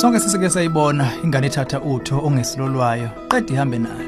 [0.00, 4.04] sonke sisike sayibona ingane ethatha utho ongesilolwayo qeda ihambe nalo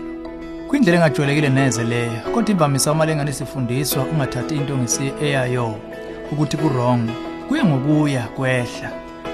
[0.69, 5.75] kuyindlela engajwayelekile neze leyo kodwa imvamisa uma lengane sifundiswa ungathathi into ngesiye eyayo
[6.33, 7.03] ukuthi ku-wrong
[7.49, 8.91] kuye ngokuya kwehla.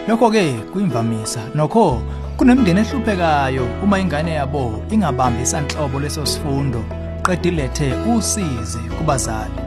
[0.08, 2.02] Lokho-ke kuyimvamisa nokho
[2.36, 6.84] kunemindeni ehluphekayo uma ingane yabo ingabambi isanhlobo leso sifundo
[7.22, 9.60] qeda ilethe usizi kubazali.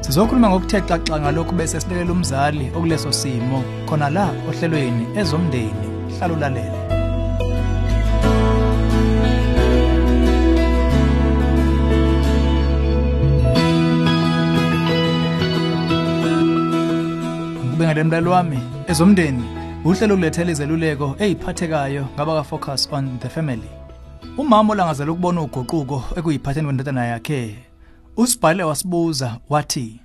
[0.00, 5.93] Sizokhuluma ngokuthe xaxa ngalokhu bese silelela umzali okuleso simo khona la ohlelweni ezomndeni.
[6.18, 6.78] Hlala ulalele
[17.64, 19.44] ngikubengele mlalo wami ezomndeni
[19.84, 23.70] uhlelo kulethela izeluleko eziphathekayo ngaba ka focus on the family.
[24.38, 27.56] Umama olangazela ukubona uguquko ekuyiphatheni kwendodana yakhe
[28.16, 30.00] usibhale wasibuza wathi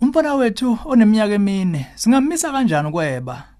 [0.00, 3.55] umfana wethu oneminyaka emine singamisa kanjani kweba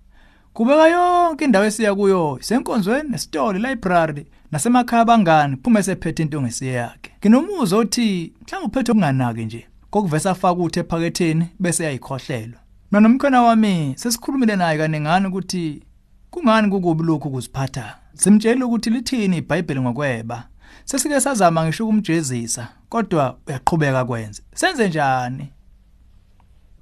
[0.57, 7.11] kubeka yonke indawo esiya kuyo senkonzweni nesitolo library nasemakhaya bangani phume sephethe into ngesiye yakhe
[7.21, 12.61] nginomuzo othi mhlawumbe uphethe okunganaki nje kokuvesa afaka uthe ephaketheni bese yayikhohlelwa.
[12.93, 15.83] Mina nomkhona wami sesikhulumile naye kaningana ukuthi
[16.31, 20.49] kungani kukubi lokhu kuziphatha simtshela ukuthi lithini iBhayibheli ngokweba.
[20.85, 24.43] Sesike sizama ngisho ukumjezisa kodwa uyaqhubeka kwenze.
[24.55, 25.53] Senze njani?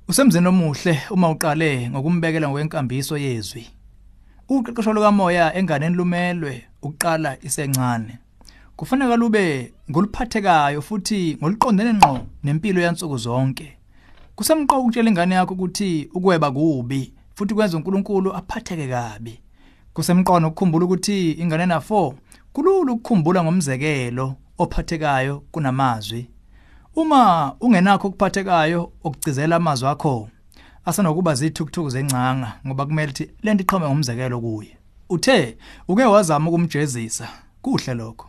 [0.08, 3.66] Usemzini omuhle uma uqale ngokumbekela ngokwenkambiso yezwi.
[4.48, 8.18] Uqeqesho lukamoya enganeni lumelwe ukuqala isencane.
[8.76, 13.76] Kufanele lube ngoluphathekayo futhi ngoluqondene ngqo nempilo yansuku zonke.
[14.36, 19.40] Kusemqoka ukutshela ingane yakho ukuthi ukweba kubi futhi kwenza uNkulunkulu aphatheke kabi.
[19.94, 22.14] Kusemqono ukukhumbula ukuthi ingane na 4
[22.52, 26.33] kulula ukukhumbula ngomzekelo ophathekayo kunamazwi.
[26.96, 30.28] Uma ungenakho ukuphathekayo okugcizela amazwi akho
[30.84, 34.76] asanokuba zithukuthuku zencanga ngoba kumele ukuthi lento iqhome ngomzekelo kuye.
[35.08, 35.56] Uthe
[35.88, 37.28] uke wazama ukumjezisa
[37.62, 38.26] kuhle lokho.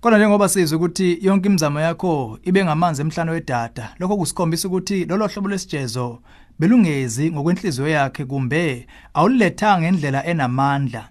[0.00, 5.26] Kodwa njengoba sizwe ukuthi yonke imizamo yakho ibe ngamanzi emhlanje wedada lokho kusikhombisa ukuthi lolo
[5.26, 6.18] hlobo lesijezo
[6.58, 11.08] belungezi ngokwenhliziyo yakhe kumbe awulethanga ngendlela enamandla.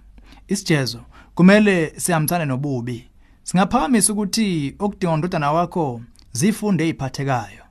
[0.48, 1.00] Isijezo
[1.34, 3.08] kumele sihambisane nobubi.
[3.42, 6.00] Singaphakamisa ukuthi okudinga undodana wakho
[6.36, 7.64] zifunde eziphathekayo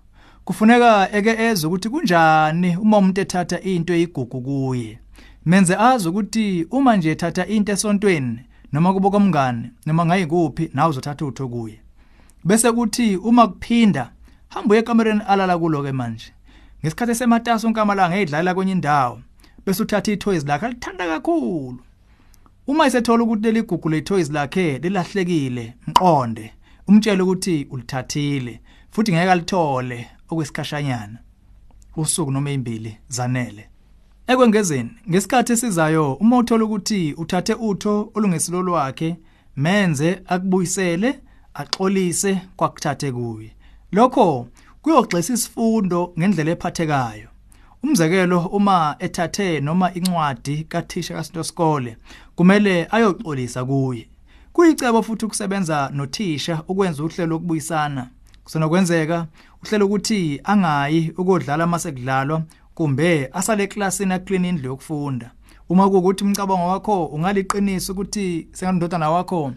[0.45, 4.99] kufuneka eke ezwe ukuthi kunjani uma umuntu ethatha into eyigugu kuye.
[5.45, 8.39] Menze azi ukuthi uma nje ethatha into esontweni
[8.73, 11.79] noma kubo komngane noma ngayikuphi nawe uzothatha utho kuye.
[12.43, 14.11] Bese kuthi uma kuphinda
[14.49, 16.31] hamba uye ekamereni alala kulo ke manje.
[16.81, 19.19] Ngesikhathi sematasa onkamalanga edlala kwenye indawo
[19.65, 21.79] bese uthatha ithoys lakhe alithanda kakhulu.
[22.67, 26.51] Uma isethola ukuthi leli gugu lethoys lakhe lilahlekile mqonde
[26.87, 31.17] umtshele ukuthi ulithathile futhi ngeke alithole okwesikhashanyana
[31.97, 33.69] usuku noma ezimbili zanele.
[34.27, 39.15] Ekwengezeni ngesikhathi esizayo uma uthola ukuthi uthathe utho olungesilo lwakhe
[39.57, 41.19] menze akubuyisele
[41.53, 43.51] axolise kwakuthathe kuye.
[43.91, 44.47] Lokho
[44.81, 47.27] kuyogxisa isifundo ngendlela ephathekayo.
[47.83, 51.97] Umzekelo uma ethathe noma incwadi kathisha kasinto skole
[52.35, 54.07] kumele ayoxolisa kuye.
[54.55, 58.09] Kuyicebo futhi ukusebenza nothisha ukwenza uhlelo lokubuyisana.
[58.43, 59.27] Kusenokwenzeka
[59.63, 62.43] uhlelo ukuthi angayi ukodlala masekudlalwa
[62.75, 65.31] kumbe asale eklasini aclean indlu yokufunda.
[65.69, 69.51] Uma kuukuthi umcabango wakho ungaliqinisa ukuthi sengandodana wakho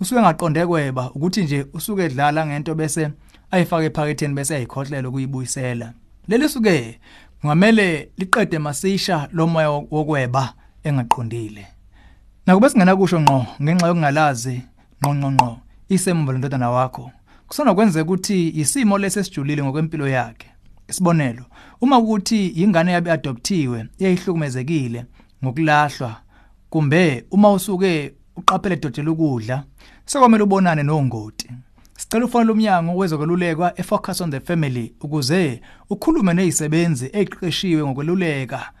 [0.00, 3.10] usuke ngaqonde kweba ukuthi nje usuke edlala ngento bese
[3.50, 5.92] ayifake ephaketheni bese ayikhohlela ukuyibuyisela.
[6.28, 7.00] Leli suke
[7.40, 11.66] kungamele liqede masisha lomoya wokweba engaqondile.
[12.50, 14.62] Nakube singena kusho ngqo ngenxa yokungalazi
[15.00, 17.10] ngqo ngqo ngqo isemva lendodana wakho
[17.46, 20.46] kusona kwenzeka ukuthi isimo lesesijulile ngokwempilo yakhe.
[20.88, 21.44] Isibonelo
[21.80, 25.04] uma ukuthi ingane yabe adoptiwe eyihlukumezekile
[25.44, 26.16] ngokulahlwa
[26.70, 29.64] kumbe uma usuke uqaphele dodela ukudla
[30.04, 31.50] sekwamele ubonane nongoti.
[31.96, 35.60] Sicela ufonele umnyango wezokwelulekwa efocus on the family ukuze
[35.90, 38.72] ukhulume nezisebenzi eziqeqeshiwe ngokweluleka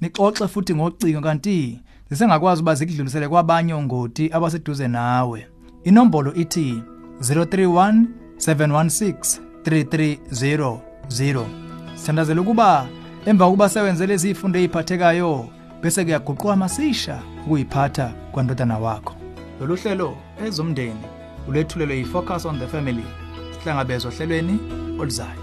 [0.00, 1.80] nixoxe futhi ngocingo kanti
[2.10, 5.46] zisengakwazi uba zikudlulisele kwabanye ongoti abaseduze nawe.
[5.84, 6.82] Inombolo ithi
[7.20, 8.04] 031
[8.36, 11.44] 716 3300
[11.94, 12.86] sithandazela ukuba
[13.26, 15.48] emva kokuba sewenze lezi zifundo eziphathekayo
[15.82, 19.14] bese kuyaguqwa masisha ukuyiphatha kwandodana wakho.
[19.60, 20.16] Lolu hlelo
[20.46, 21.04] ezomndeni
[21.48, 23.04] ulethulelwe yi-focus on the family
[23.58, 24.58] sihlangabezwa ohlelweni
[25.00, 25.39] oluzayo